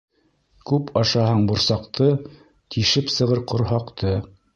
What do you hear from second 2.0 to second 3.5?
-Тишеп сығыр